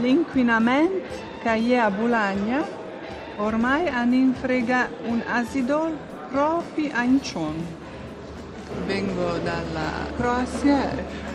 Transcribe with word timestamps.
L'inquinamento 0.00 1.06
che 1.42 1.52
è 1.54 1.76
a 1.76 1.90
Bologna 1.90 2.64
ormai 3.36 3.88
hanno 3.88 4.14
infrega 4.14 4.88
un 5.04 5.22
asidol 5.26 5.96
proprio 6.30 6.90
a 6.92 7.02
Incion. 7.02 7.54
Vengo 8.84 9.38
dalla 9.38 10.06
Croazia, 10.16 10.90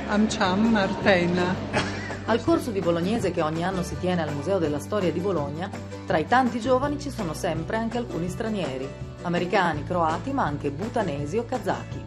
Amciam 0.09 0.69
Martena. 0.69 1.90
Al 2.31 2.41
corso 2.45 2.71
di 2.71 2.79
bolognese 2.79 3.31
che 3.31 3.41
ogni 3.41 3.61
anno 3.61 3.83
si 3.83 3.97
tiene 3.99 4.21
al 4.21 4.33
Museo 4.33 4.57
della 4.57 4.79
Storia 4.79 5.11
di 5.11 5.19
Bologna, 5.19 5.69
tra 6.05 6.17
i 6.17 6.25
tanti 6.25 6.61
giovani 6.61 6.97
ci 6.97 7.09
sono 7.09 7.33
sempre 7.33 7.75
anche 7.75 7.97
alcuni 7.97 8.29
stranieri, 8.29 8.87
americani, 9.23 9.83
croati, 9.83 10.31
ma 10.31 10.45
anche 10.45 10.71
butanesi 10.71 11.37
o 11.37 11.43
kazaki. 11.43 12.05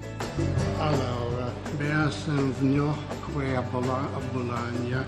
Allora, 0.78 1.52
sam 2.08 2.54
vnjo 2.54 2.96
koja 3.34 3.60
bola 3.70 3.98
a 3.98 4.20
Bologna 4.32 5.04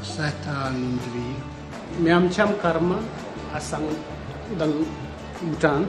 sette 0.00 0.48
anni 0.48 0.98
Miamcham 1.98 2.58
Karma 2.58 2.98
asang 3.52 3.86
dal 4.56 4.84
Bhutan. 5.38 5.86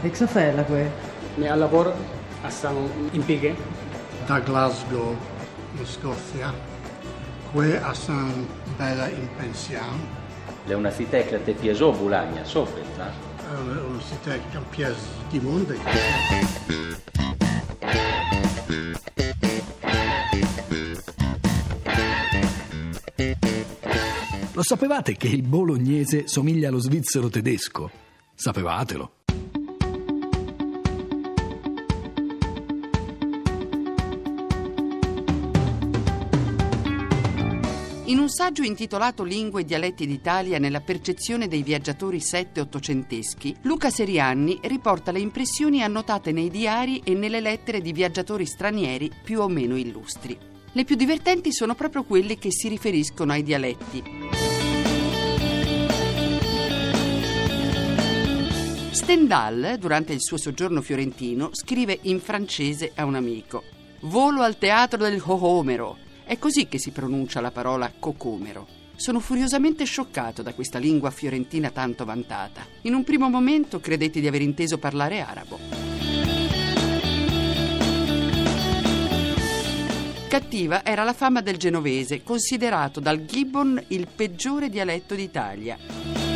E 0.00 0.08
cosa 0.08 0.26
fai 0.26 0.54
la 0.54 0.64
que? 0.64 0.90
Mia 1.34 1.54
lavoro 1.54 1.92
asang 2.40 2.88
impighe. 3.12 3.54
da 4.24 4.40
Glasgow 4.40 5.14
in 5.76 5.84
Scozia. 5.84 6.79
Qui 7.52 7.78
sono 7.94 8.46
bella 8.76 9.08
in 9.08 9.28
pensione. 9.36 10.18
L'università 10.66 11.18
che 11.22 11.42
ti 11.42 11.52
piace 11.52 11.82
Bologna, 11.82 12.44
soffre, 12.44 12.80
L'università 13.52 14.34
che 14.34 14.58
mi 14.58 14.64
piace 14.70 15.00
di 15.30 15.40
mondo. 15.40 15.74
Lo 24.52 24.62
sapevate 24.62 25.16
che 25.16 25.28
il 25.28 25.42
bolognese 25.42 26.28
somiglia 26.28 26.68
allo 26.68 26.78
svizzero 26.78 27.28
tedesco? 27.28 27.90
Sapevatelo. 28.34 29.19
In 38.10 38.18
un 38.18 38.28
saggio 38.28 38.64
intitolato 38.64 39.22
Lingue 39.22 39.60
e 39.60 39.64
dialetti 39.64 40.04
d'Italia 40.04 40.58
nella 40.58 40.80
percezione 40.80 41.46
dei 41.46 41.62
viaggiatori 41.62 42.18
sette-ottocenteschi, 42.18 43.54
Luca 43.62 43.88
Serianni 43.88 44.58
riporta 44.62 45.12
le 45.12 45.20
impressioni 45.20 45.80
annotate 45.80 46.32
nei 46.32 46.50
diari 46.50 47.02
e 47.04 47.14
nelle 47.14 47.38
lettere 47.38 47.80
di 47.80 47.92
viaggiatori 47.92 48.46
stranieri 48.46 49.12
più 49.22 49.40
o 49.40 49.46
meno 49.46 49.76
illustri. 49.76 50.36
Le 50.72 50.84
più 50.84 50.96
divertenti 50.96 51.52
sono 51.52 51.76
proprio 51.76 52.02
quelle 52.02 52.36
che 52.36 52.50
si 52.50 52.66
riferiscono 52.66 53.30
ai 53.30 53.44
dialetti. 53.44 54.02
Stendhal, 58.90 59.76
durante 59.78 60.12
il 60.12 60.20
suo 60.20 60.36
soggiorno 60.36 60.82
fiorentino, 60.82 61.50
scrive 61.52 61.96
in 62.02 62.18
francese 62.18 62.90
a 62.92 63.04
un 63.04 63.14
amico: 63.14 63.62
Volo 64.00 64.42
al 64.42 64.58
teatro 64.58 64.98
del 64.98 65.22
Cocomero. 65.22 66.08
È 66.30 66.38
così 66.38 66.68
che 66.68 66.78
si 66.78 66.92
pronuncia 66.92 67.40
la 67.40 67.50
parola 67.50 67.92
cocomero. 67.98 68.64
Sono 68.94 69.18
furiosamente 69.18 69.84
scioccato 69.84 70.42
da 70.42 70.54
questa 70.54 70.78
lingua 70.78 71.10
fiorentina 71.10 71.70
tanto 71.70 72.04
vantata. 72.04 72.64
In 72.82 72.94
un 72.94 73.02
primo 73.02 73.28
momento 73.28 73.80
credetti 73.80 74.20
di 74.20 74.28
aver 74.28 74.42
inteso 74.42 74.78
parlare 74.78 75.22
arabo. 75.22 75.58
Cattiva 80.28 80.84
era 80.84 81.02
la 81.02 81.14
fama 81.14 81.40
del 81.40 81.56
genovese, 81.56 82.22
considerato 82.22 83.00
dal 83.00 83.24
Gibbon 83.24 83.82
il 83.88 84.06
peggiore 84.06 84.68
dialetto 84.68 85.16
d'Italia. 85.16 86.29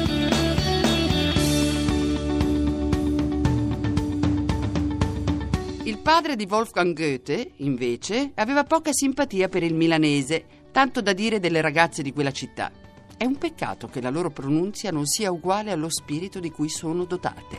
Il 5.86 5.98
padre 5.98 6.34
di 6.34 6.46
Wolfgang 6.48 6.96
Goethe, 6.96 7.52
invece, 7.56 8.32
aveva 8.36 8.64
poca 8.64 8.90
simpatia 8.90 9.50
per 9.50 9.62
il 9.62 9.74
milanese, 9.74 10.46
tanto 10.72 11.02
da 11.02 11.12
dire 11.12 11.40
delle 11.40 11.60
ragazze 11.60 12.02
di 12.02 12.10
quella 12.10 12.32
città. 12.32 12.72
È 13.18 13.26
un 13.26 13.36
peccato 13.36 13.88
che 13.88 14.00
la 14.00 14.08
loro 14.08 14.30
pronunzia 14.30 14.90
non 14.90 15.04
sia 15.04 15.30
uguale 15.30 15.72
allo 15.72 15.90
spirito 15.90 16.40
di 16.40 16.50
cui 16.50 16.70
sono 16.70 17.04
dotate. 17.04 17.58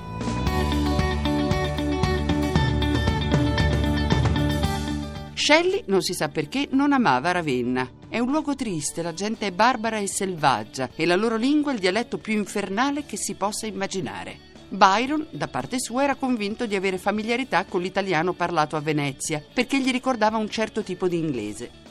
Shelley, 5.36 5.84
non 5.86 6.02
si 6.02 6.16
sa 6.16 6.28
perché, 6.30 6.68
non 6.72 6.94
amava 6.94 7.32
Ravenna. 7.32 7.88
È 8.10 8.18
un 8.18 8.32
luogo 8.32 8.56
triste, 8.56 9.04
la 9.04 9.14
gente 9.14 9.46
è 9.46 9.52
barbara 9.52 10.00
e 10.00 10.08
selvaggia 10.08 10.90
e 10.96 11.06
la 11.06 11.16
loro 11.16 11.36
lingua 11.36 11.70
è 11.70 11.76
il 11.76 11.80
dialetto 11.80 12.18
più 12.18 12.34
infernale 12.34 13.06
che 13.06 13.18
si 13.18 13.36
possa 13.36 13.68
immaginare. 13.68 14.54
Byron, 14.70 15.28
da 15.30 15.48
parte 15.48 15.80
sua, 15.80 16.04
era 16.04 16.16
convinto 16.16 16.66
di 16.66 16.76
avere 16.76 16.98
familiarità 16.98 17.66
con 17.66 17.82
l'italiano 17.82 18.34
parlato 18.34 18.76
a 18.76 18.82
Venezia, 18.82 19.44
perché 19.54 19.80
gli 19.80 19.92
ricordava 19.92 20.38
un 20.38 20.50
certo 20.50 20.82
tipo 20.82 21.08
di 21.08 21.18
inglese. 21.18 21.84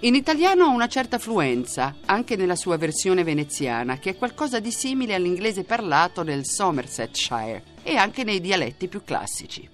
In 0.00 0.14
italiano 0.14 0.64
ha 0.64 0.68
una 0.68 0.88
certa 0.88 1.18
fluenza, 1.18 1.96
anche 2.06 2.34
nella 2.34 2.56
sua 2.56 2.76
versione 2.76 3.22
veneziana, 3.22 3.98
che 3.98 4.10
è 4.10 4.16
qualcosa 4.16 4.58
di 4.58 4.72
simile 4.72 5.14
all'inglese 5.14 5.62
parlato 5.62 6.22
nel 6.22 6.44
Somersetshire 6.44 7.62
e 7.82 7.96
anche 7.96 8.24
nei 8.24 8.40
dialetti 8.40 8.88
più 8.88 9.02
classici. 9.04 9.68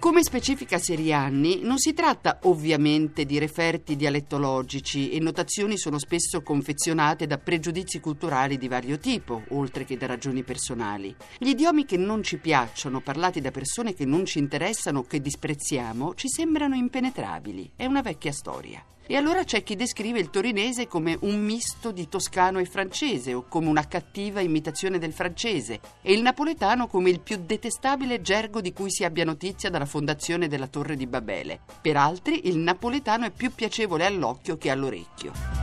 Come 0.00 0.22
specifica 0.22 0.78
Serianni, 0.78 1.60
non 1.60 1.76
si 1.76 1.92
tratta 1.92 2.38
ovviamente 2.44 3.26
di 3.26 3.38
referti 3.38 3.96
dialettologici 3.96 5.10
e 5.10 5.20
notazioni 5.20 5.76
sono 5.76 5.98
spesso 5.98 6.40
confezionate 6.40 7.26
da 7.26 7.36
pregiudizi 7.36 8.00
culturali 8.00 8.56
di 8.56 8.66
vario 8.66 8.98
tipo, 8.98 9.42
oltre 9.48 9.84
che 9.84 9.98
da 9.98 10.06
ragioni 10.06 10.42
personali. 10.42 11.14
Gli 11.36 11.48
idiomi 11.48 11.84
che 11.84 11.98
non 11.98 12.22
ci 12.22 12.38
piacciono, 12.38 13.02
parlati 13.02 13.42
da 13.42 13.50
persone 13.50 13.92
che 13.92 14.06
non 14.06 14.24
ci 14.24 14.38
interessano 14.38 15.00
o 15.00 15.02
che 15.02 15.20
disprezziamo, 15.20 16.14
ci 16.14 16.28
sembrano 16.28 16.76
impenetrabili. 16.76 17.72
È 17.76 17.84
una 17.84 18.00
vecchia 18.00 18.32
storia. 18.32 18.82
E 19.10 19.16
allora 19.16 19.42
c'è 19.42 19.64
chi 19.64 19.74
descrive 19.74 20.20
il 20.20 20.30
torinese 20.30 20.86
come 20.86 21.18
un 21.22 21.40
misto 21.40 21.90
di 21.90 22.06
toscano 22.08 22.60
e 22.60 22.64
francese 22.64 23.34
o 23.34 23.44
come 23.48 23.66
una 23.66 23.88
cattiva 23.88 24.38
imitazione 24.38 24.98
del 25.00 25.12
francese 25.12 25.80
e 26.00 26.12
il 26.12 26.22
napoletano 26.22 26.86
come 26.86 27.10
il 27.10 27.18
più 27.18 27.40
detestabile 27.44 28.20
gergo 28.20 28.60
di 28.60 28.72
cui 28.72 28.88
si 28.88 29.02
abbia 29.02 29.24
notizia 29.24 29.68
dalla 29.68 29.84
fondazione 29.84 30.46
della 30.46 30.68
Torre 30.68 30.94
di 30.94 31.08
Babele. 31.08 31.58
Per 31.82 31.96
altri 31.96 32.46
il 32.46 32.58
napoletano 32.58 33.24
è 33.26 33.32
più 33.32 33.52
piacevole 33.52 34.06
all'occhio 34.06 34.56
che 34.56 34.70
all'orecchio. 34.70 35.59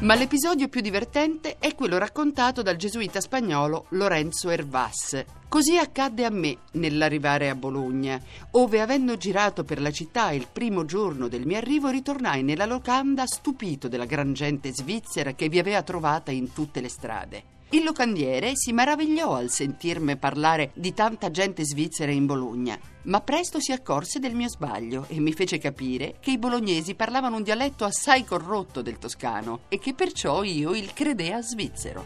Ma 0.00 0.14
l'episodio 0.14 0.68
più 0.68 0.80
divertente 0.80 1.56
è 1.58 1.74
quello 1.74 1.98
raccontato 1.98 2.62
dal 2.62 2.76
gesuita 2.76 3.20
spagnolo 3.20 3.86
Lorenzo 3.90 4.48
Hervas. 4.48 5.24
Così 5.48 5.76
accadde 5.76 6.24
a 6.24 6.30
me 6.30 6.58
nell'arrivare 6.74 7.48
a 7.48 7.56
Bologna, 7.56 8.20
ove 8.52 8.80
avendo 8.80 9.16
girato 9.16 9.64
per 9.64 9.80
la 9.80 9.90
città 9.90 10.30
il 10.30 10.46
primo 10.52 10.84
giorno 10.84 11.26
del 11.26 11.46
mio 11.46 11.56
arrivo 11.56 11.88
ritornai 11.88 12.44
nella 12.44 12.66
locanda 12.66 13.26
stupito 13.26 13.88
della 13.88 14.04
gran 14.04 14.34
gente 14.34 14.70
svizzera 14.72 15.32
che 15.32 15.48
vi 15.48 15.58
aveva 15.58 15.82
trovata 15.82 16.30
in 16.30 16.52
tutte 16.52 16.80
le 16.80 16.88
strade. 16.88 17.57
Il 17.70 17.84
locandiere 17.84 18.52
si 18.54 18.72
meravigliò 18.72 19.34
al 19.34 19.50
sentirmi 19.50 20.16
parlare 20.16 20.70
di 20.72 20.94
tanta 20.94 21.30
gente 21.30 21.64
svizzera 21.66 22.10
in 22.10 22.24
Bologna, 22.24 22.78
ma 23.02 23.20
presto 23.20 23.60
si 23.60 23.72
accorse 23.72 24.18
del 24.18 24.34
mio 24.34 24.48
sbaglio 24.48 25.04
e 25.08 25.20
mi 25.20 25.34
fece 25.34 25.58
capire 25.58 26.16
che 26.18 26.30
i 26.30 26.38
bolognesi 26.38 26.94
parlavano 26.94 27.36
un 27.36 27.42
dialetto 27.42 27.84
assai 27.84 28.24
corrotto 28.24 28.80
del 28.80 28.96
toscano 28.96 29.64
e 29.68 29.78
che 29.78 29.92
perciò 29.92 30.42
io 30.44 30.74
il 30.74 30.94
credea 30.94 31.42
svizzero. 31.42 32.04